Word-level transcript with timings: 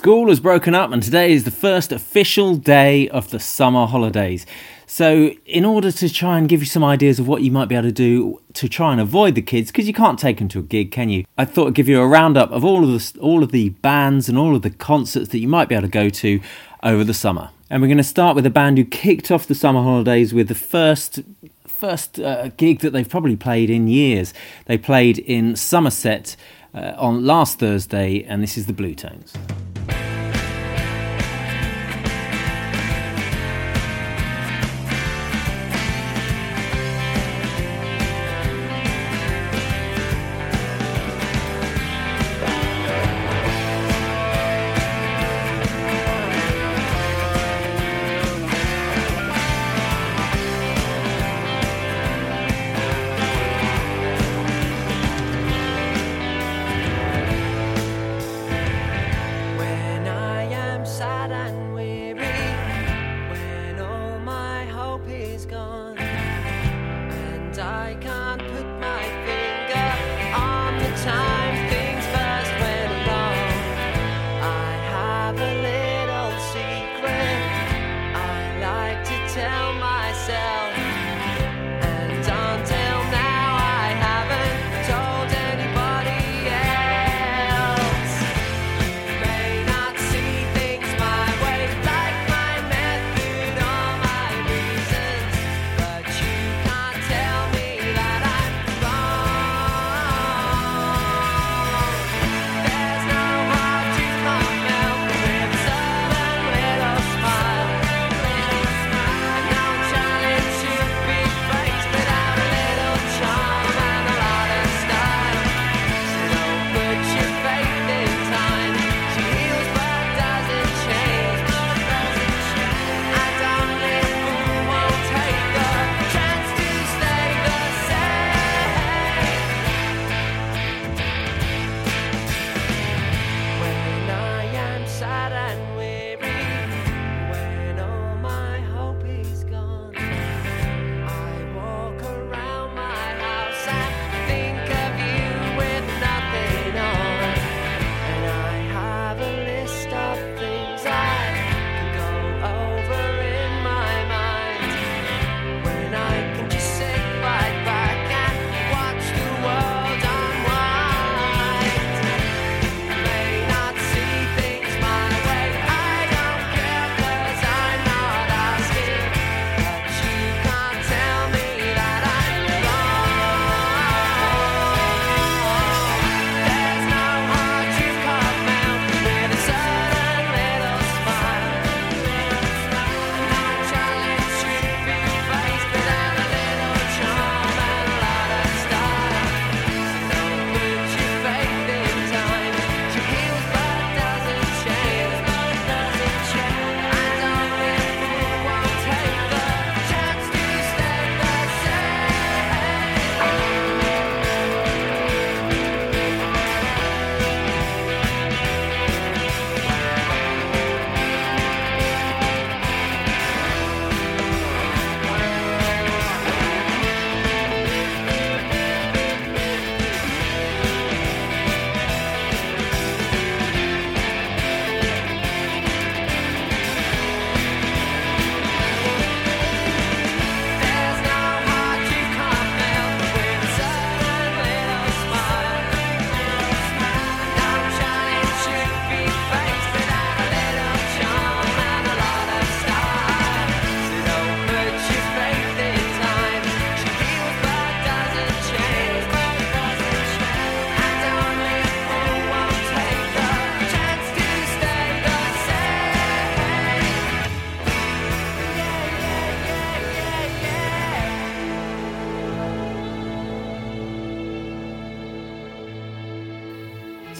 School 0.00 0.30
has 0.30 0.40
broken 0.40 0.74
up, 0.74 0.92
and 0.92 1.02
today 1.02 1.30
is 1.30 1.44
the 1.44 1.50
first 1.50 1.92
official 1.92 2.56
day 2.56 3.06
of 3.10 3.28
the 3.28 3.38
summer 3.38 3.84
holidays. 3.84 4.46
So, 4.86 5.34
in 5.44 5.66
order 5.66 5.92
to 5.92 6.08
try 6.10 6.38
and 6.38 6.48
give 6.48 6.60
you 6.60 6.66
some 6.66 6.82
ideas 6.82 7.18
of 7.18 7.28
what 7.28 7.42
you 7.42 7.50
might 7.50 7.68
be 7.68 7.74
able 7.74 7.88
to 7.88 7.92
do 7.92 8.40
to 8.54 8.66
try 8.66 8.92
and 8.92 9.00
avoid 9.02 9.34
the 9.34 9.42
kids, 9.42 9.70
because 9.70 9.86
you 9.86 9.92
can't 9.92 10.18
take 10.18 10.38
them 10.38 10.48
to 10.48 10.60
a 10.60 10.62
gig, 10.62 10.90
can 10.90 11.10
you? 11.10 11.26
I 11.36 11.44
thought 11.44 11.66
I'd 11.66 11.74
give 11.74 11.86
you 11.86 12.00
a 12.00 12.08
roundup 12.08 12.50
of 12.50 12.64
all 12.64 12.82
of 12.82 12.88
the 12.88 13.20
all 13.20 13.42
of 13.42 13.52
the 13.52 13.68
bands 13.68 14.26
and 14.30 14.38
all 14.38 14.56
of 14.56 14.62
the 14.62 14.70
concerts 14.70 15.28
that 15.32 15.38
you 15.38 15.48
might 15.48 15.68
be 15.68 15.74
able 15.74 15.86
to 15.86 15.92
go 15.92 16.08
to 16.08 16.40
over 16.82 17.04
the 17.04 17.12
summer. 17.12 17.50
And 17.68 17.82
we're 17.82 17.88
going 17.88 17.98
to 17.98 18.02
start 18.02 18.34
with 18.34 18.46
a 18.46 18.50
band 18.50 18.78
who 18.78 18.86
kicked 18.86 19.30
off 19.30 19.46
the 19.46 19.54
summer 19.54 19.82
holidays 19.82 20.32
with 20.32 20.48
the 20.48 20.54
first 20.54 21.20
first 21.66 22.18
uh, 22.18 22.48
gig 22.56 22.78
that 22.78 22.94
they've 22.94 23.06
probably 23.06 23.36
played 23.36 23.68
in 23.68 23.86
years. 23.86 24.32
They 24.64 24.78
played 24.78 25.18
in 25.18 25.56
Somerset 25.56 26.36
uh, 26.72 26.94
on 26.96 27.26
last 27.26 27.58
Thursday, 27.58 28.22
and 28.22 28.42
this 28.42 28.56
is 28.56 28.64
the 28.64 28.72
Bluetones. 28.72 29.36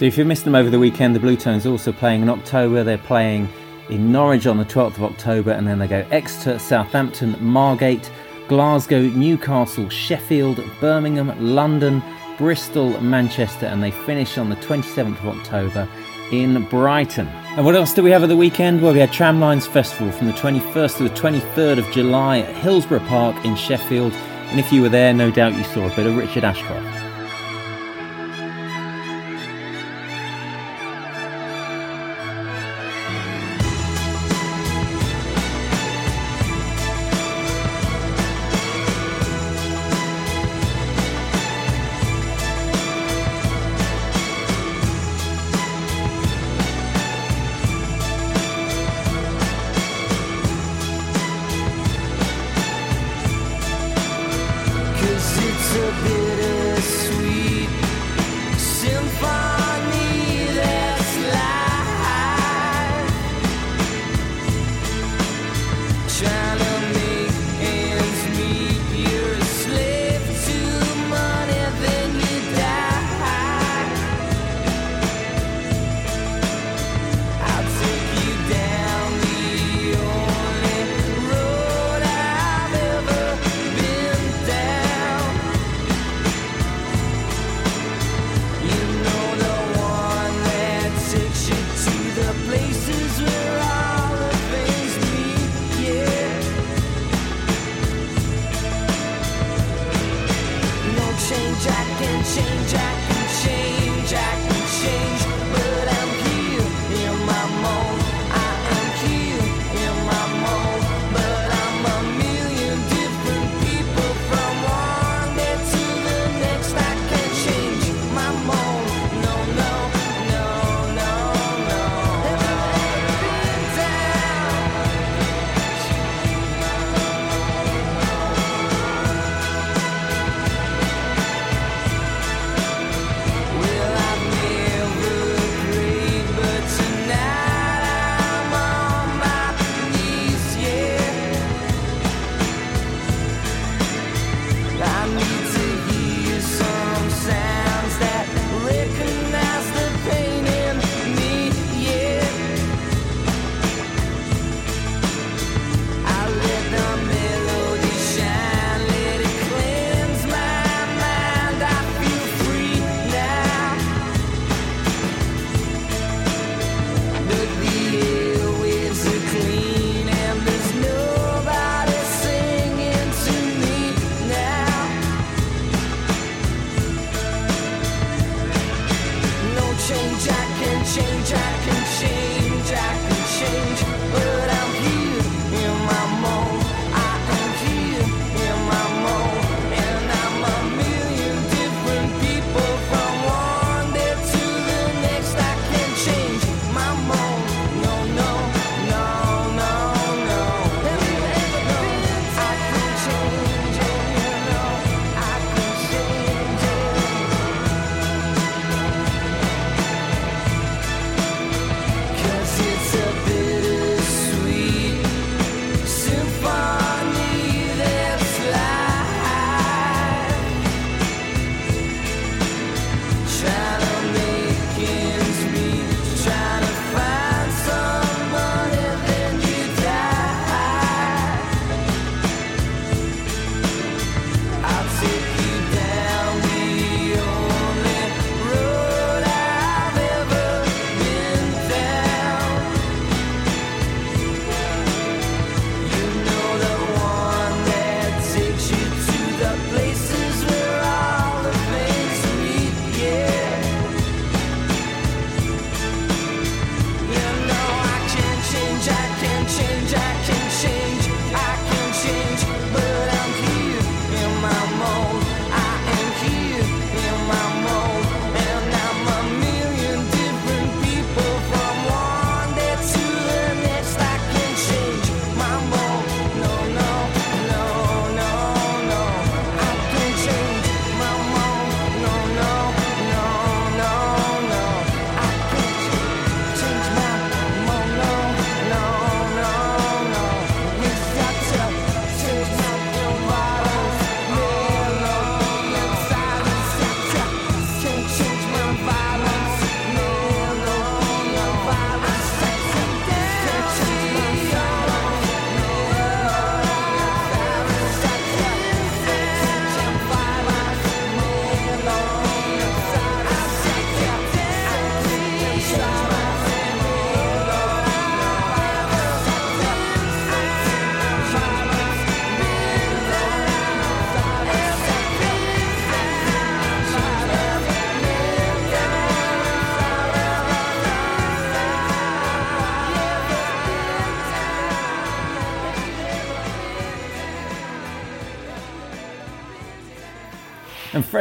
So 0.01 0.07
if 0.07 0.17
you 0.17 0.25
missed 0.25 0.45
them 0.45 0.55
over 0.55 0.71
the 0.71 0.79
weekend, 0.79 1.15
the 1.15 1.19
Bluetones 1.19 1.69
also 1.69 1.91
playing 1.91 2.23
in 2.23 2.29
October. 2.29 2.83
They're 2.83 2.97
playing 2.97 3.47
in 3.87 4.11
Norwich 4.11 4.47
on 4.47 4.57
the 4.57 4.65
12th 4.65 4.97
of 4.97 5.03
October, 5.03 5.51
and 5.51 5.67
then 5.67 5.77
they 5.77 5.85
go 5.85 6.03
Exeter, 6.09 6.57
Southampton, 6.57 7.35
Margate, 7.39 8.09
Glasgow, 8.47 9.01
Newcastle, 9.01 9.89
Sheffield, 9.89 10.59
Birmingham, 10.79 11.31
London, 11.39 12.01
Bristol, 12.39 12.99
Manchester, 12.99 13.67
and 13.67 13.83
they 13.83 13.91
finish 13.91 14.39
on 14.39 14.49
the 14.49 14.55
27th 14.55 15.19
of 15.19 15.37
October 15.37 15.87
in 16.31 16.63
Brighton. 16.63 17.27
And 17.55 17.63
what 17.63 17.75
else 17.75 17.93
do 17.93 18.01
we 18.01 18.09
have 18.09 18.23
at 18.23 18.29
the 18.29 18.35
weekend? 18.35 18.81
Well, 18.81 18.93
we 18.93 18.99
had 19.01 19.11
Tramlines 19.11 19.67
Festival 19.67 20.11
from 20.11 20.25
the 20.25 20.33
21st 20.33 20.97
to 20.97 21.03
the 21.03 21.09
23rd 21.11 21.77
of 21.77 21.87
July 21.91 22.39
at 22.39 22.55
Hillsborough 22.55 23.05
Park 23.05 23.45
in 23.45 23.55
Sheffield. 23.55 24.13
And 24.13 24.59
if 24.59 24.73
you 24.73 24.81
were 24.81 24.89
there, 24.89 25.13
no 25.13 25.29
doubt 25.29 25.53
you 25.53 25.63
saw 25.65 25.85
a 25.85 25.95
bit 25.95 26.07
of 26.07 26.17
Richard 26.17 26.43
Ashcroft. 26.43 27.00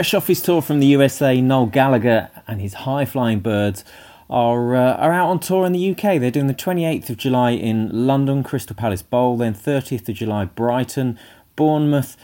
Fresh 0.01 0.15
off 0.15 0.29
his 0.29 0.41
tour 0.41 0.63
from 0.63 0.81
the 0.81 0.87
USA, 0.87 1.43
Noel 1.43 1.67
Gallagher 1.67 2.31
and 2.47 2.59
his 2.59 2.73
high 2.73 3.05
flying 3.05 3.41
birds 3.41 3.85
are 4.31 4.75
uh, 4.75 4.95
are 4.95 5.13
out 5.13 5.29
on 5.29 5.41
tour 5.41 5.67
in 5.67 5.73
the 5.73 5.91
UK. 5.91 6.19
They're 6.19 6.31
doing 6.31 6.47
the 6.47 6.55
28th 6.55 7.11
of 7.11 7.19
July 7.19 7.51
in 7.51 7.91
London, 8.07 8.43
Crystal 8.43 8.75
Palace 8.75 9.03
Bowl, 9.03 9.37
then 9.37 9.53
30th 9.53 10.09
of 10.09 10.15
July, 10.15 10.47
Brighton, 10.47 11.19
Bournemouth, 11.55 12.17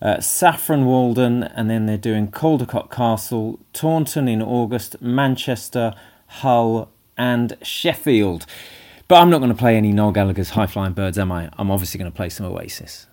uh, 0.00 0.20
Saffron 0.20 0.84
Walden, 0.84 1.42
and 1.42 1.68
then 1.68 1.86
they're 1.86 1.96
doing 1.98 2.28
Caldicot 2.28 2.88
Castle, 2.88 3.58
Taunton 3.72 4.28
in 4.28 4.40
August, 4.40 5.02
Manchester, 5.02 5.92
Hull, 6.28 6.88
and 7.16 7.56
Sheffield. 7.62 8.46
But 9.08 9.16
I'm 9.16 9.30
not 9.30 9.38
going 9.38 9.50
to 9.50 9.58
play 9.58 9.76
any 9.76 9.90
Noel 9.90 10.12
Gallagher's 10.12 10.50
High 10.50 10.68
Flying 10.68 10.92
Birds, 10.92 11.18
am 11.18 11.32
I? 11.32 11.50
I'm 11.58 11.72
obviously 11.72 11.98
going 11.98 12.12
to 12.12 12.16
play 12.16 12.28
some 12.28 12.46
Oasis. 12.46 13.08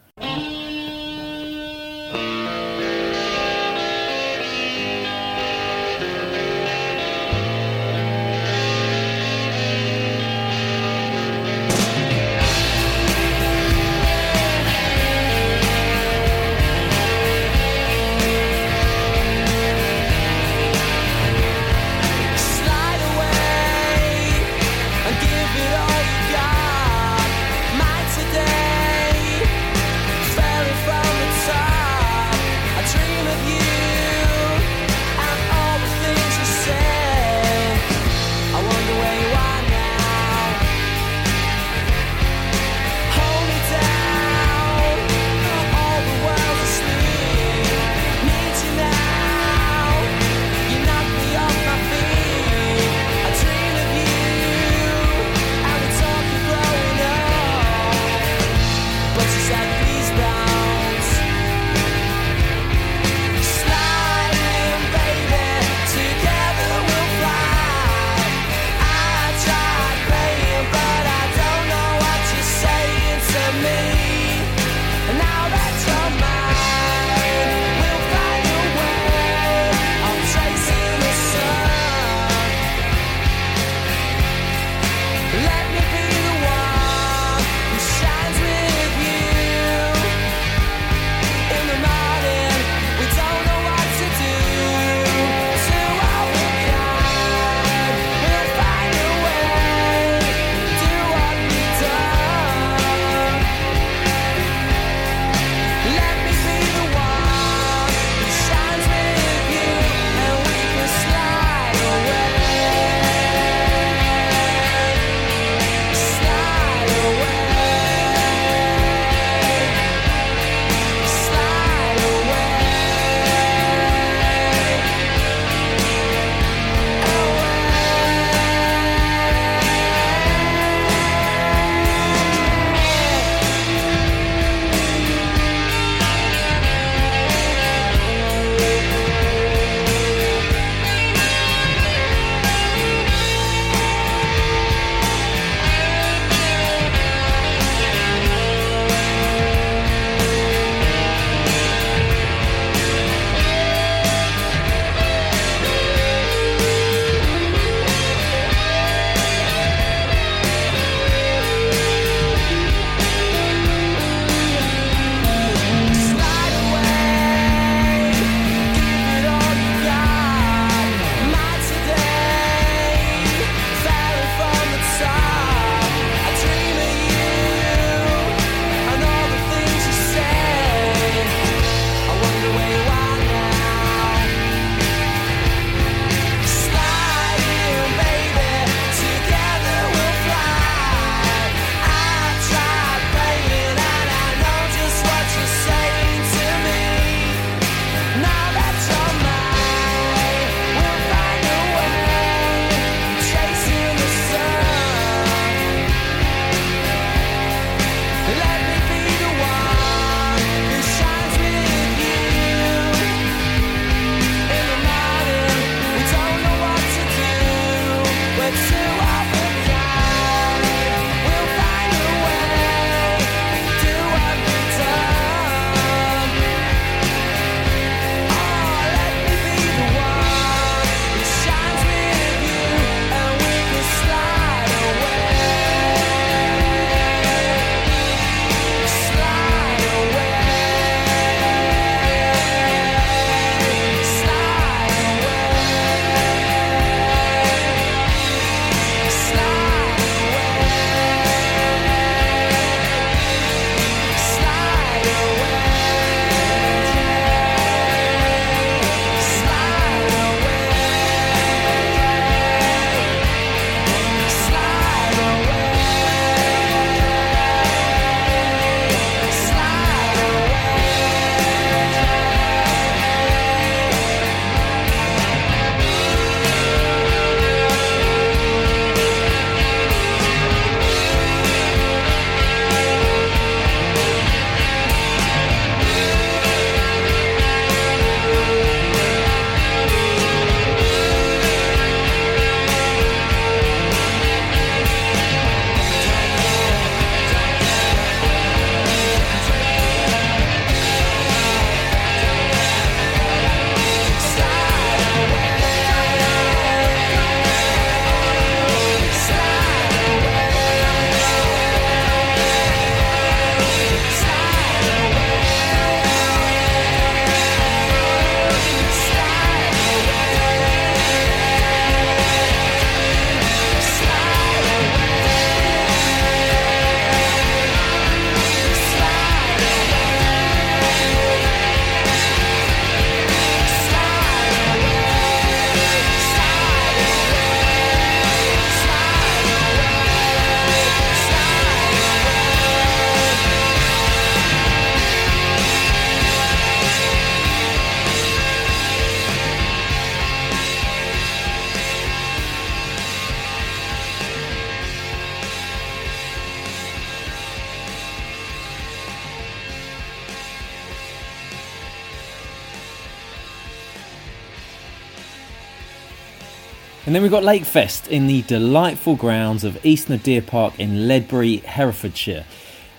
And 367.11 367.15
then 367.17 367.23
we've 367.23 367.31
got 367.31 367.43
Lakefest 367.43 368.07
in 368.07 368.27
the 368.27 368.41
delightful 368.43 369.17
grounds 369.17 369.65
of 369.65 369.77
Eastnor 369.83 370.15
Deer 370.15 370.41
Park 370.41 370.79
in 370.79 371.09
Ledbury, 371.09 371.57
Herefordshire. 371.57 372.45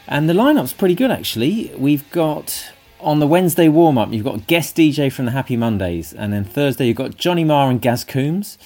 And 0.06 0.28
the 0.28 0.34
lineup's 0.34 0.74
pretty 0.74 0.94
good 0.94 1.10
actually. 1.10 1.72
We've 1.78 2.06
got 2.10 2.72
on 3.00 3.20
the 3.20 3.26
Wednesday 3.26 3.70
warm 3.70 3.96
up, 3.96 4.12
you've 4.12 4.22
got 4.22 4.46
guest 4.46 4.76
DJ 4.76 5.10
from 5.10 5.24
the 5.24 5.30
Happy 5.30 5.56
Mondays, 5.56 6.12
and 6.12 6.30
then 6.30 6.44
Thursday 6.44 6.88
you've 6.88 6.98
got 6.98 7.16
Johnny 7.16 7.42
Marr 7.42 7.70
and 7.70 7.80
Gaz 7.80 8.04
Coombes. 8.04 8.58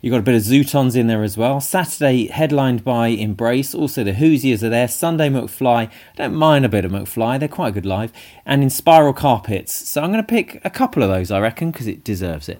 You've 0.00 0.12
got 0.12 0.20
a 0.20 0.22
bit 0.22 0.36
of 0.36 0.40
Zutons 0.40 0.96
in 0.96 1.06
there 1.06 1.22
as 1.22 1.36
well. 1.36 1.60
Saturday, 1.60 2.28
headlined 2.28 2.82
by 2.82 3.08
Embrace. 3.08 3.74
Also, 3.74 4.04
the 4.04 4.14
Hoosiers 4.14 4.64
are 4.64 4.70
there. 4.70 4.88
Sunday, 4.88 5.28
McFly. 5.28 5.90
Don't 6.16 6.34
mind 6.34 6.64
a 6.64 6.70
bit 6.70 6.86
of 6.86 6.92
McFly, 6.92 7.38
they're 7.38 7.46
quite 7.46 7.74
good 7.74 7.84
live. 7.84 8.10
And 8.46 8.62
Inspiral 8.62 9.14
Carpets. 9.14 9.74
So 9.74 10.02
I'm 10.02 10.12
going 10.12 10.24
to 10.24 10.26
pick 10.26 10.62
a 10.64 10.70
couple 10.70 11.02
of 11.02 11.10
those, 11.10 11.30
I 11.30 11.40
reckon, 11.40 11.72
because 11.72 11.88
it 11.88 12.04
deserves 12.04 12.48
it. 12.48 12.58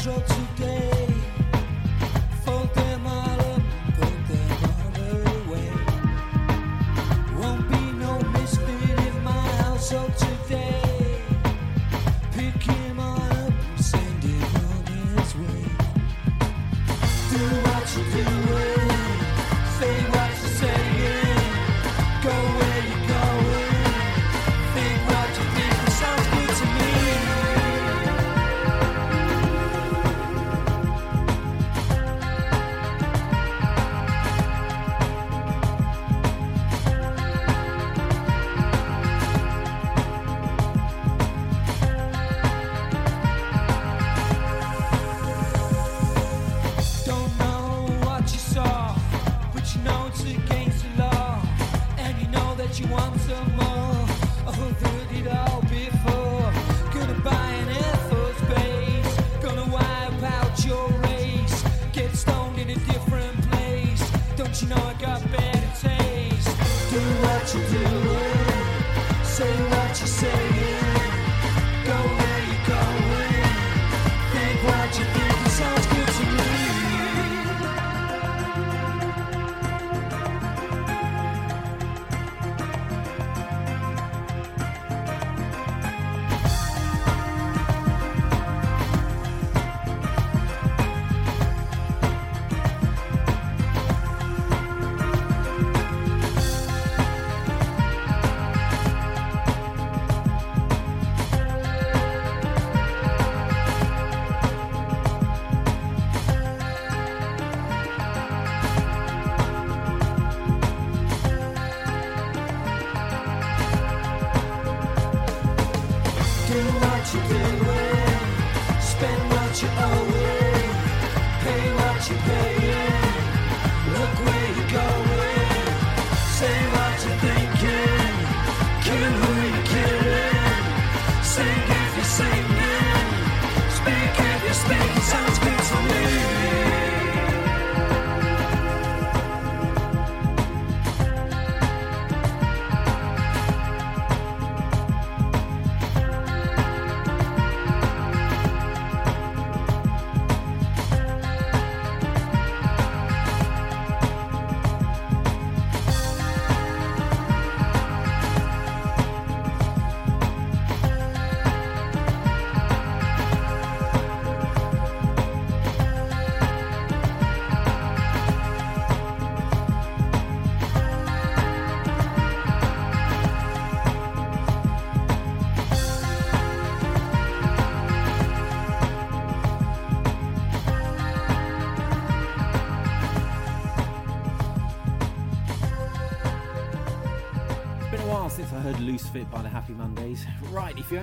Fit 0.00 0.49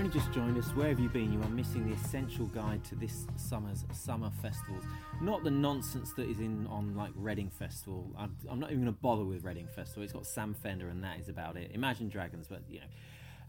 only 0.07 0.19
just 0.19 0.31
joined 0.31 0.57
us, 0.57 0.69
where 0.69 0.87
have 0.87 0.99
you 1.01 1.09
been? 1.09 1.33
You 1.33 1.41
are 1.41 1.49
missing 1.49 1.85
the 1.85 1.93
essential 1.93 2.45
guide 2.47 2.81
to 2.85 2.95
this 2.95 3.27
summer's 3.35 3.83
summer 3.91 4.31
festivals. 4.41 4.85
Not 5.21 5.43
the 5.43 5.51
nonsense 5.51 6.13
that 6.13 6.29
is 6.29 6.39
in 6.39 6.65
on 6.67 6.95
like 6.95 7.11
Reading 7.15 7.49
Festival. 7.49 8.09
I'm, 8.17 8.33
I'm 8.49 8.59
not 8.59 8.71
even 8.71 8.83
going 8.83 8.93
to 8.93 9.01
bother 9.01 9.25
with 9.25 9.43
Reading 9.43 9.67
Festival. 9.67 10.03
It's 10.03 10.13
got 10.13 10.25
Sam 10.25 10.53
Fender 10.53 10.87
and 10.87 11.03
that 11.03 11.19
is 11.19 11.27
about 11.27 11.57
it. 11.57 11.71
Imagine 11.73 12.07
Dragons, 12.07 12.47
but 12.47 12.61
you 12.69 12.79
know. 12.79 12.85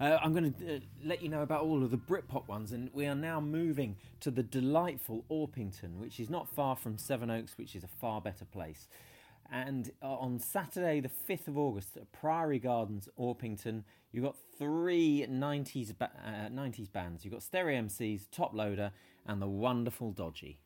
Uh, 0.00 0.18
I'm 0.22 0.32
going 0.32 0.52
to 0.52 0.76
uh, 0.76 0.78
let 1.04 1.22
you 1.22 1.28
know 1.28 1.42
about 1.42 1.62
all 1.62 1.82
of 1.82 1.90
the 1.90 1.96
Britpop 1.96 2.46
ones, 2.46 2.70
and 2.70 2.88
we 2.92 3.06
are 3.06 3.16
now 3.16 3.40
moving 3.40 3.96
to 4.20 4.30
the 4.30 4.44
delightful 4.44 5.24
Orpington, 5.28 5.98
which 5.98 6.20
is 6.20 6.30
not 6.30 6.48
far 6.48 6.76
from 6.76 6.98
Sevenoaks, 6.98 7.58
which 7.58 7.74
is 7.74 7.82
a 7.82 7.88
far 7.88 8.20
better 8.20 8.44
place. 8.44 8.86
And 9.50 9.90
uh, 10.02 10.14
on 10.14 10.38
Saturday, 10.38 11.00
the 11.00 11.08
5th 11.08 11.48
of 11.48 11.56
August, 11.56 11.96
at 11.96 12.10
Priory 12.12 12.58
Gardens, 12.58 13.08
Orpington, 13.18 13.84
you've 14.12 14.24
got 14.24 14.36
three 14.58 15.26
90s, 15.28 15.96
ba- 15.96 16.10
uh, 16.24 16.48
90s 16.50 16.92
bands. 16.92 17.24
You've 17.24 17.32
got 17.32 17.42
Stereo 17.42 17.80
MCs, 17.82 18.28
Toploader, 18.28 18.90
and 19.26 19.40
the 19.40 19.48
wonderful 19.48 20.12
Dodgy. 20.12 20.58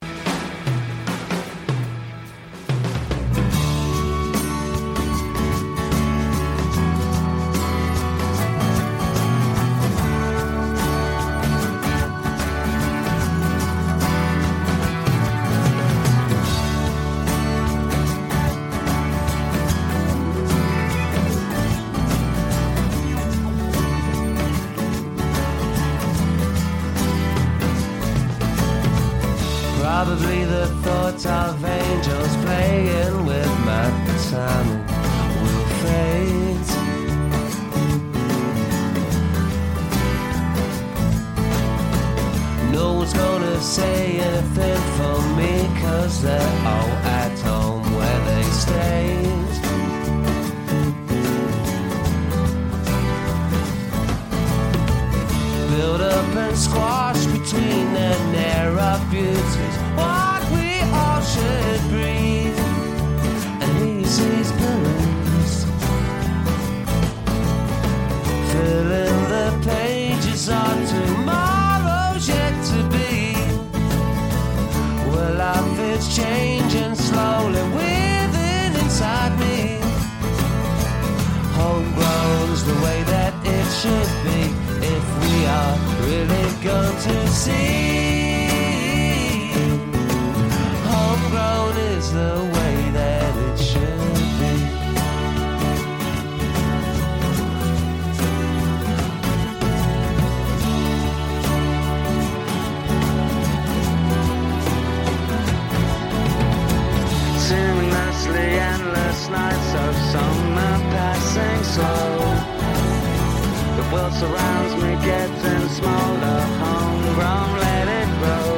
World 114.03 114.15
surrounds 114.15 114.75
me, 114.83 114.91
getting 115.05 115.69
smaller. 115.69 116.41
Homegrown, 116.61 117.51
let 117.61 117.87
it 118.01 118.11
grow. 118.21 118.49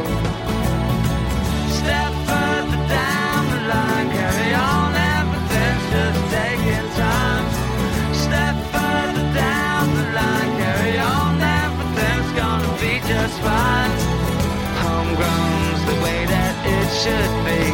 Step 1.81 2.13
further 2.29 2.81
down 2.89 3.41
the 3.53 3.61
line, 3.73 4.09
carry 4.17 4.51
on, 4.55 4.91
everything's 5.19 5.85
just 5.93 6.21
taking 6.33 6.89
time. 6.97 7.47
Step 8.25 8.57
further 8.73 9.27
down 9.35 9.85
the 10.01 10.07
line, 10.19 10.51
carry 10.63 10.99
on, 10.99 11.41
everything's 11.63 12.33
gonna 12.41 12.73
be 12.81 12.95
just 13.07 13.37
fine. 13.41 13.95
Homegrown's 14.83 15.83
the 15.91 15.97
way 16.05 16.21
that 16.35 16.55
it 16.77 16.89
should 17.03 17.33
be 17.45 17.74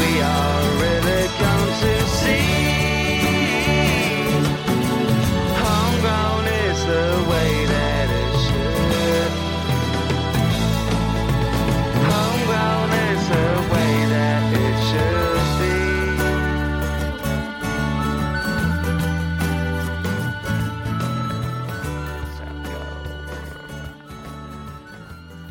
we 0.00 0.20
are 0.22 0.49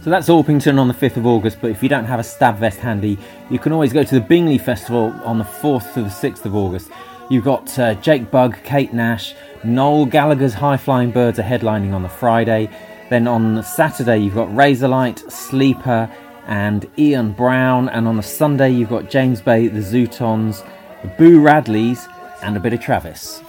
So 0.09 0.13
that's 0.13 0.27
Orpington 0.27 0.79
on 0.79 0.87
the 0.87 0.93
5th 0.95 1.17
of 1.17 1.27
August, 1.27 1.59
but 1.61 1.69
if 1.69 1.83
you 1.83 1.87
don't 1.87 2.05
have 2.05 2.19
a 2.19 2.23
stab 2.23 2.57
vest 2.57 2.79
handy, 2.79 3.15
you 3.51 3.59
can 3.59 3.71
always 3.71 3.93
go 3.93 4.03
to 4.03 4.15
the 4.15 4.19
Bingley 4.19 4.57
Festival 4.57 5.13
on 5.23 5.37
the 5.37 5.43
4th 5.43 5.93
to 5.93 6.01
the 6.01 6.09
6th 6.09 6.45
of 6.45 6.55
August. 6.55 6.89
You've 7.29 7.43
got 7.43 7.77
uh, 7.77 7.93
Jake 7.93 8.31
Bugg, 8.31 8.57
Kate 8.63 8.91
Nash, 8.91 9.35
Noel 9.63 10.07
Gallagher's 10.07 10.55
High 10.55 10.77
Flying 10.77 11.11
Birds 11.11 11.37
are 11.37 11.43
headlining 11.43 11.93
on 11.93 12.01
the 12.01 12.09
Friday. 12.09 12.71
Then 13.11 13.27
on 13.27 13.61
Saturday, 13.61 14.17
you've 14.17 14.33
got 14.33 14.47
Razorlight, 14.47 15.31
Sleeper, 15.31 16.11
and 16.47 16.89
Ian 16.97 17.33
Brown. 17.33 17.87
And 17.89 18.07
on 18.07 18.17
the 18.17 18.23
Sunday, 18.23 18.71
you've 18.71 18.89
got 18.89 19.11
James 19.11 19.41
Bay, 19.41 19.67
the 19.67 19.81
Zutons, 19.81 20.67
the 21.03 21.09
Boo 21.19 21.39
Radleys, 21.39 22.11
and 22.41 22.57
a 22.57 22.59
bit 22.59 22.73
of 22.73 22.81
Travis. 22.81 23.43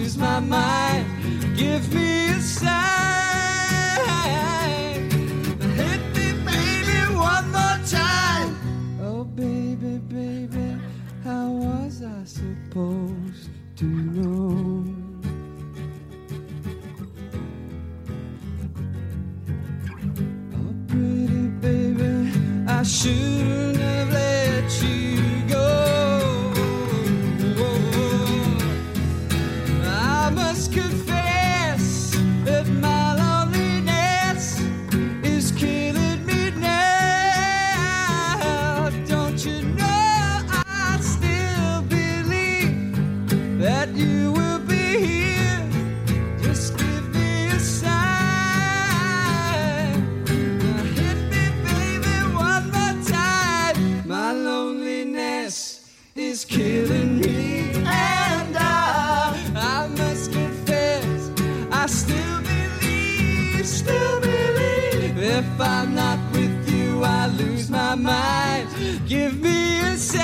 Lose 0.00 0.16
my 0.16 0.40
mind. 0.40 1.06
Give 1.56 1.94
me 1.94 2.30
a 2.30 2.40
sign. 2.40 2.70
Hit 5.80 6.02
me, 6.16 6.32
baby, 6.48 6.98
one 7.14 7.46
more 7.52 7.78
time. 7.86 8.56
Oh, 9.02 9.24
baby, 9.24 9.98
baby, 9.98 10.76
how 11.24 11.48
was 11.48 12.02
I 12.02 12.24
supposed 12.24 13.50
to 13.76 13.84
know? 13.84 14.84
Oh, 20.58 20.74
pretty 20.88 21.46
baby, 21.64 22.32
I 22.66 22.82
shouldn't 22.82 23.69
Give 69.10 69.40
me 69.40 69.80
a 69.80 69.96
sign. 69.96 70.22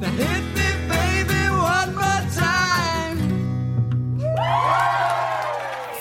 Now 0.00 0.10
hit 0.10 0.44
me, 0.54 0.68
baby, 0.86 1.48
one 1.48 1.94
more 1.94 2.22
time. 2.30 3.16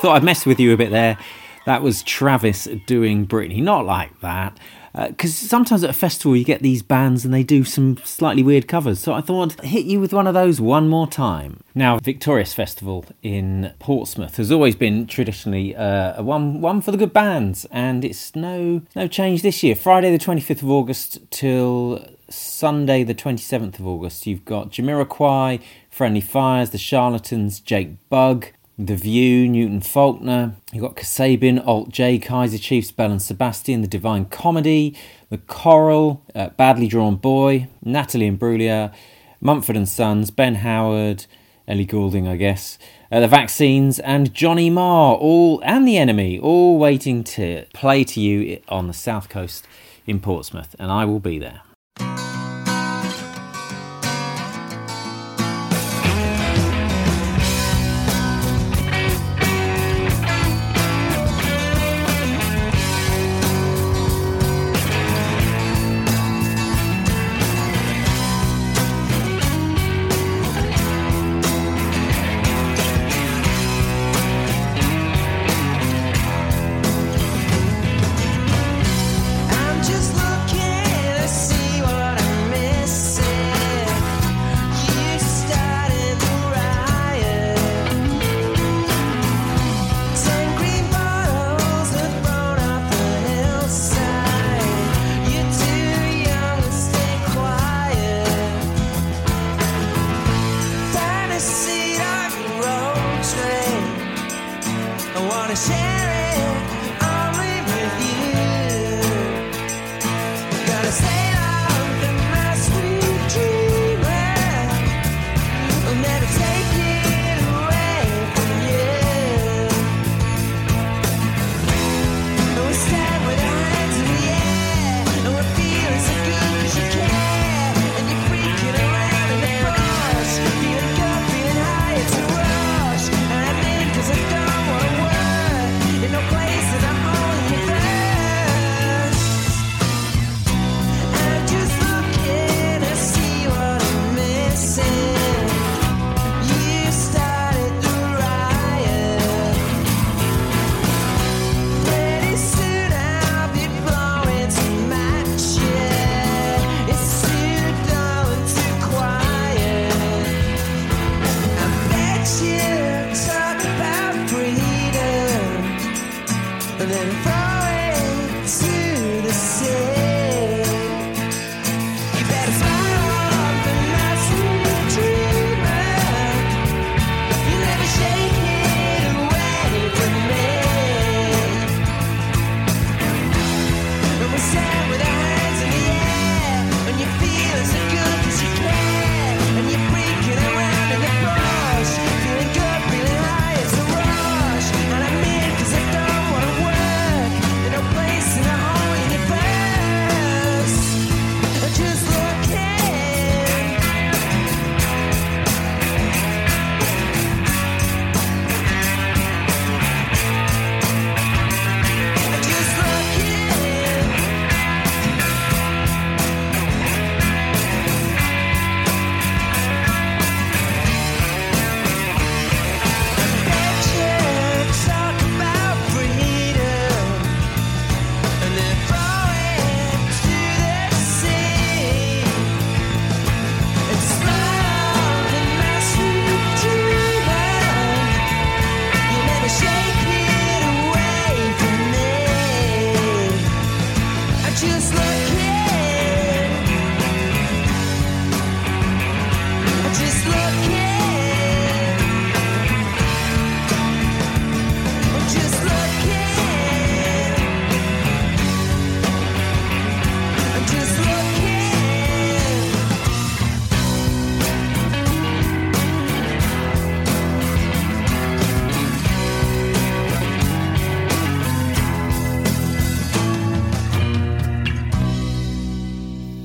Thought 0.02 0.16
I'd 0.18 0.24
mess 0.26 0.46
with 0.46 0.60
you 0.60 0.74
a 0.74 0.78
bit 0.78 0.92
there. 0.92 1.18
That 1.66 1.82
was 1.84 2.04
Travis 2.04 2.68
doing 2.86 3.26
Britney. 3.26 3.64
Not 3.64 3.86
like 3.86 4.20
that. 4.20 4.60
Because 4.96 5.36
sometimes 5.36 5.84
at 5.84 5.90
a 5.90 5.94
festival 5.94 6.36
you 6.36 6.46
get 6.46 6.62
these 6.62 6.84
bands 6.84 7.26
and 7.26 7.34
they 7.34 7.42
do 7.42 7.64
some 7.64 7.98
slightly 8.04 8.44
weird 8.44 8.68
covers. 8.68 9.00
So 9.00 9.14
I 9.14 9.22
thought 9.22 9.60
I'd 9.60 9.66
hit 9.66 9.86
you 9.86 10.00
with 10.00 10.14
one 10.14 10.28
of 10.28 10.36
those 10.36 10.62
one 10.62 10.88
more 10.88 11.08
time. 11.08 11.62
Now, 11.74 11.98
Victorious 11.98 12.54
Festival 12.54 13.06
in 13.24 13.74
Portsmouth 13.80 14.38
has 14.38 14.52
always 14.52 14.76
been 14.76 15.08
traditionally 15.08 15.76
uh, 15.76 16.14
a 16.18 16.24
one 16.24 16.62
one 16.62 16.80
for 16.80 16.92
the 16.92 16.98
good 16.98 17.12
bands, 17.12 17.66
and 17.72 18.06
it's 18.06 18.36
no 18.36 18.84
no 18.96 19.08
change 19.08 19.42
this 19.42 19.64
year. 19.64 19.76
Friday 19.76 20.12
the 20.12 20.20
twenty 20.20 20.42
fifth 20.42 20.62
of 20.62 20.70
August 20.70 21.20
till 21.32 22.06
Sunday 22.30 23.04
the 23.04 23.16
twenty 23.16 23.42
seventh 23.42 23.80
of 23.80 23.88
August. 23.88 24.28
You've 24.28 24.46
got 24.46 24.70
Jamiroquai, 24.70 25.60
Friendly 25.90 26.22
Fires, 26.22 26.70
The 26.70 26.78
Charlatans, 26.78 27.60
Jake 27.60 27.98
Bugg, 28.10 28.52
the 28.88 28.96
View, 28.96 29.48
Newton 29.48 29.82
Faulkner. 29.82 30.56
You've 30.72 30.84
got 30.84 30.96
Kasabian, 30.96 31.66
Alt 31.66 31.90
J, 31.90 32.20
Kaiser 32.20 32.58
Chiefs, 32.58 32.92
Belle 32.92 33.12
and 33.12 33.22
Sebastian, 33.22 33.82
The 33.82 33.88
Divine 33.88 34.26
Comedy, 34.26 34.96
The 35.30 35.38
Coral, 35.38 36.22
uh, 36.36 36.50
Badly 36.50 36.88
Drawn 36.88 37.16
Boy, 37.16 37.68
Natalie 37.84 38.30
Imbruglia, 38.30 38.94
Mumford 39.40 39.78
and 39.78 39.88
Sons, 39.88 40.32
Ben 40.32 40.56
Howard, 40.56 41.26
Ellie 41.68 41.86
Goulding, 41.86 42.28
I 42.28 42.36
guess, 42.36 42.78
uh, 43.12 43.22
The 43.22 43.28
Vaccines, 43.28 44.00
and 44.00 44.34
Johnny 44.34 44.70
Marr, 44.70 45.16
all 45.16 45.62
and 45.64 45.88
The 45.88 45.98
Enemy, 45.98 46.40
all 46.40 46.78
waiting 46.78 47.24
to 47.26 47.66
play 47.74 48.04
to 48.04 48.20
you 48.20 48.62
on 48.68 48.88
the 48.88 48.94
south 48.94 49.30
coast 49.30 49.66
in 50.06 50.20
Portsmouth, 50.20 50.76
and 50.78 50.92
I 50.92 51.06
will 51.06 51.22
be 51.22 51.40
there. 51.40 51.62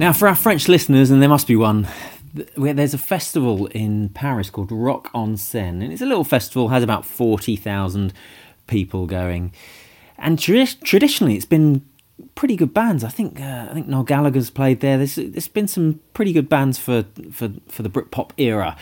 Now, 0.08 0.14
for 0.14 0.26
our 0.26 0.34
French 0.34 0.68
listeners, 0.68 1.10
and 1.10 1.20
there 1.20 1.28
must 1.28 1.46
be 1.46 1.54
one, 1.54 1.86
there's 2.56 2.94
a 2.94 2.98
festival 2.98 3.66
in 3.66 4.08
Paris 4.08 4.48
called 4.48 4.72
Rock 4.72 5.10
en 5.14 5.36
Seine, 5.36 5.84
and 5.84 5.92
it's 5.92 6.00
a 6.00 6.06
little 6.06 6.24
festival, 6.24 6.68
has 6.70 6.82
about 6.82 7.04
forty 7.04 7.56
thousand 7.56 8.14
people 8.68 9.06
going, 9.06 9.52
and 10.16 10.38
tradi- 10.38 10.82
traditionally 10.82 11.34
it's 11.34 11.44
been 11.44 11.84
pretty 12.36 12.56
good 12.56 12.72
bands. 12.72 13.04
I 13.04 13.10
think 13.10 13.38
uh, 13.38 13.66
I 13.68 13.74
think 13.74 13.86
Noel 13.86 14.02
Gallagher's 14.02 14.48
played 14.48 14.80
there. 14.80 14.96
There's 14.96 15.16
there's 15.16 15.46
been 15.46 15.68
some 15.68 16.00
pretty 16.14 16.32
good 16.32 16.48
bands 16.48 16.78
for 16.78 17.04
for 17.30 17.50
for 17.68 17.82
the 17.82 17.90
Britpop 17.90 18.30
era. 18.38 18.78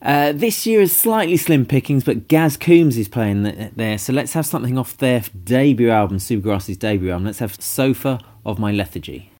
Uh, 0.00 0.30
this 0.30 0.68
year 0.68 0.80
is 0.80 0.96
slightly 0.96 1.36
slim 1.36 1.66
pickings, 1.66 2.04
but 2.04 2.28
Gaz 2.28 2.56
Coombes 2.56 2.96
is 2.96 3.08
playing 3.08 3.42
th- 3.42 3.72
there. 3.74 3.98
So 3.98 4.12
let's 4.12 4.34
have 4.34 4.46
something 4.46 4.78
off 4.78 4.96
their 4.98 5.24
debut 5.42 5.90
album, 5.90 6.18
Supergrass's 6.18 6.76
debut 6.76 7.10
album. 7.10 7.24
Let's 7.24 7.40
have 7.40 7.60
Sofa 7.60 8.20
of 8.46 8.60
My 8.60 8.70
Lethargy. 8.70 9.32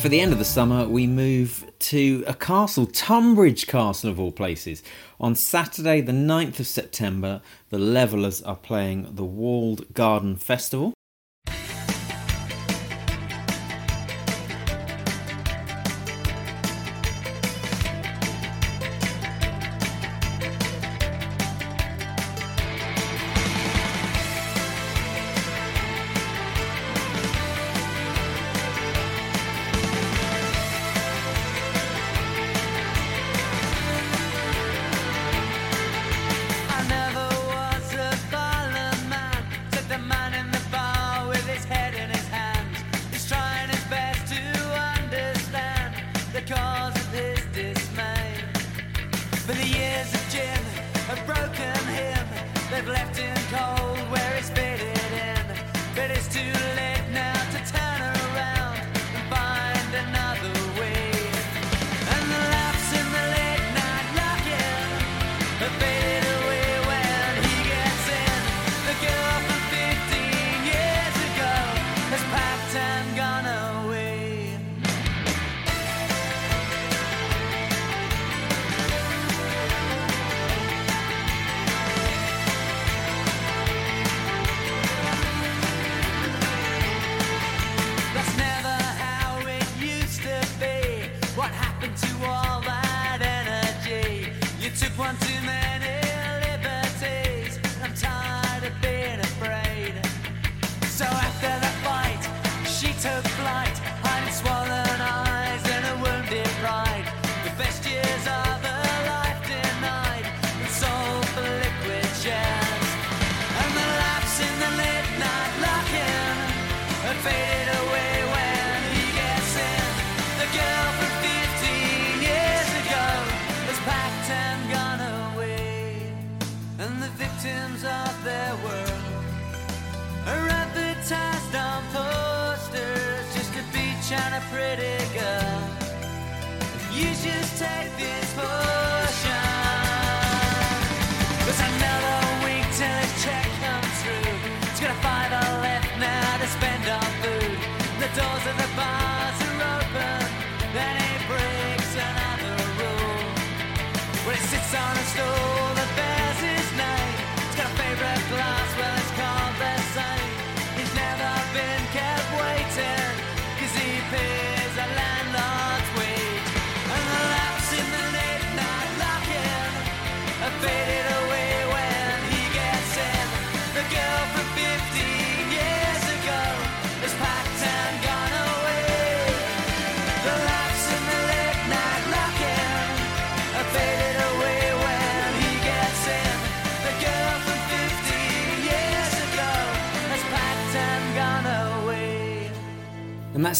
For 0.00 0.08
the 0.08 0.20
end 0.22 0.32
of 0.32 0.38
the 0.38 0.46
summer, 0.46 0.88
we 0.88 1.06
move 1.06 1.70
to 1.80 2.24
a 2.26 2.32
castle, 2.32 2.86
Tonbridge 2.86 3.66
Castle 3.66 4.08
of 4.08 4.18
all 4.18 4.32
places. 4.32 4.82
On 5.20 5.34
Saturday, 5.34 6.00
the 6.00 6.10
9th 6.10 6.58
of 6.58 6.66
September, 6.66 7.42
the 7.68 7.78
Levellers 7.78 8.40
are 8.40 8.56
playing 8.56 9.14
the 9.14 9.26
Walled 9.26 9.92
Garden 9.92 10.36
Festival. 10.36 10.94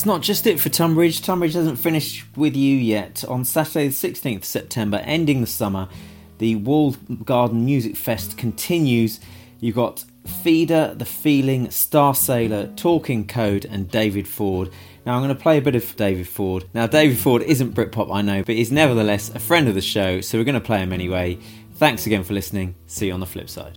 That's 0.00 0.06
not 0.06 0.22
just 0.22 0.46
it 0.46 0.58
for 0.58 0.70
Tonbridge. 0.70 1.20
Tonbridge 1.20 1.52
hasn't 1.52 1.78
finished 1.78 2.24
with 2.34 2.56
you 2.56 2.74
yet. 2.74 3.22
On 3.28 3.44
Saturday, 3.44 3.88
the 3.88 3.92
16th 3.92 4.46
September, 4.46 4.96
ending 5.04 5.42
the 5.42 5.46
summer, 5.46 5.90
the 6.38 6.56
Walled 6.56 7.26
Garden 7.26 7.66
Music 7.66 7.96
Fest 7.96 8.38
continues. 8.38 9.20
You've 9.60 9.74
got 9.76 10.06
Feeder, 10.24 10.94
The 10.94 11.04
Feeling, 11.04 11.66
Starsailor, 11.66 12.74
Talking 12.78 13.26
Code, 13.26 13.66
and 13.66 13.90
David 13.90 14.26
Ford. 14.26 14.70
Now, 15.04 15.16
I'm 15.16 15.22
going 15.22 15.36
to 15.36 15.42
play 15.42 15.58
a 15.58 15.60
bit 15.60 15.74
of 15.74 15.94
David 15.96 16.28
Ford. 16.28 16.64
Now, 16.72 16.86
David 16.86 17.18
Ford 17.18 17.42
isn't 17.42 17.74
Britpop, 17.74 18.10
I 18.10 18.22
know, 18.22 18.42
but 18.42 18.54
he's 18.54 18.72
nevertheless 18.72 19.28
a 19.28 19.38
friend 19.38 19.68
of 19.68 19.74
the 19.74 19.82
show, 19.82 20.22
so 20.22 20.38
we're 20.38 20.44
going 20.44 20.54
to 20.54 20.62
play 20.62 20.78
him 20.78 20.94
anyway. 20.94 21.38
Thanks 21.74 22.06
again 22.06 22.24
for 22.24 22.32
listening. 22.32 22.74
See 22.86 23.08
you 23.08 23.12
on 23.12 23.20
the 23.20 23.26
flip 23.26 23.50
side. 23.50 23.76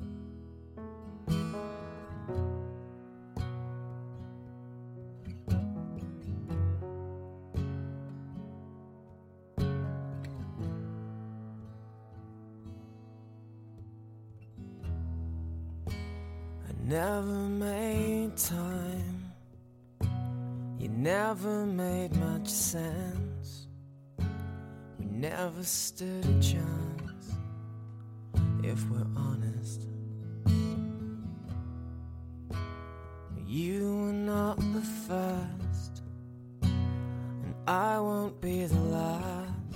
Never 17.06 17.50
made 17.68 18.32
time. 18.38 19.34
You 20.80 20.88
never 20.88 21.66
made 21.66 22.16
much 22.16 22.48
sense. 22.48 23.68
We 24.98 25.06
never 25.08 25.64
stood 25.64 26.26
a 26.26 26.40
chance, 26.40 27.26
if 28.64 28.80
we're 28.90 29.12
honest. 29.18 29.82
You 33.46 33.80
were 33.98 34.20
not 34.34 34.58
the 34.76 34.86
first, 35.08 36.04
and 36.62 37.54
I 37.68 38.00
won't 38.00 38.40
be 38.40 38.66
the 38.66 38.84
last. 38.98 39.76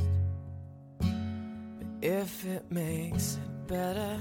But 0.99 1.89
if 2.01 2.45
it 2.45 2.71
makes 2.71 3.35
it 3.35 3.67
better, 3.67 4.17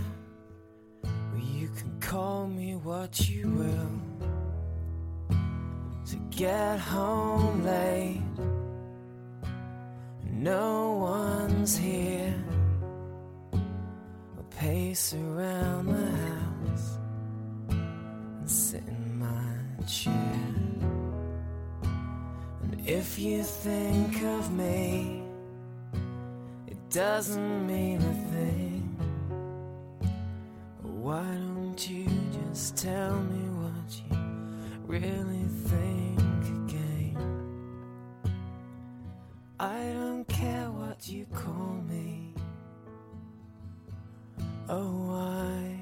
well, 1.36 1.44
you 1.44 1.68
can 1.68 2.00
call 2.00 2.46
me 2.46 2.74
what 2.76 3.28
you 3.28 3.48
will. 3.48 4.00
To 6.06 6.16
get 6.30 6.78
home 6.78 7.64
late, 7.64 8.22
no 10.30 10.92
one's 10.92 11.76
here. 11.76 12.34
I'll 13.52 14.44
pace 14.50 15.14
around 15.14 15.86
the 15.86 16.10
house 16.16 16.98
and 17.70 18.50
sit 18.50 18.82
in 18.86 19.18
my 19.18 19.84
chair. 19.86 20.40
And 22.62 22.80
if 22.86 23.18
you 23.18 23.42
think 23.42 24.22
of 24.22 24.52
me, 24.52 25.22
it 26.68 26.78
doesn't 26.90 27.66
mean 27.66 27.98
a 27.98 28.14
thing. 28.32 28.75
Why 31.06 31.22
don't 31.22 31.88
you 31.88 32.04
just 32.32 32.76
tell 32.76 33.14
me 33.14 33.48
what 33.62 34.02
you 34.10 34.18
really 34.88 35.46
think 35.70 36.18
again? 36.64 37.16
I 39.60 39.92
don't 39.94 40.26
care 40.26 40.68
what 40.68 41.08
you 41.08 41.24
call 41.32 41.74
me. 41.88 42.34
Oh, 44.68 44.90
why? 45.12 45.78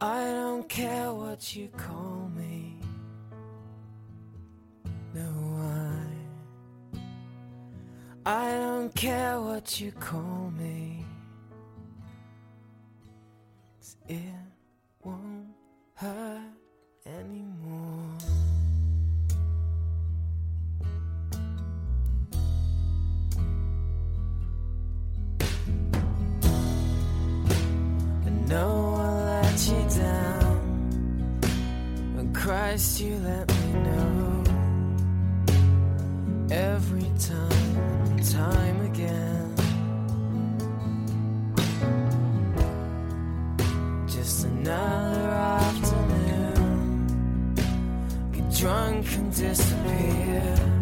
I 0.00 0.30
don't 0.30 0.68
care 0.68 1.12
what 1.12 1.56
you 1.56 1.70
call 1.76 2.30
me. 2.36 2.78
No, 5.12 5.28
why? 5.58 7.00
I 8.24 8.52
don't 8.52 8.94
care 8.94 9.40
what 9.40 9.80
you 9.80 9.90
call 9.90 10.52
me. 10.56 10.83
hurt 15.96 16.40
anymore. 17.06 18.18
I 28.26 28.30
know 28.48 28.94
I 28.96 29.08
let 29.42 29.68
you 29.68 30.00
down, 30.00 31.40
but 32.16 32.34
Christ, 32.40 33.00
you 33.00 33.16
let 33.18 33.48
me 33.48 33.72
know 33.84 34.44
every 36.50 37.10
time, 37.20 38.18
time. 38.18 38.73
disappear. 49.36 50.73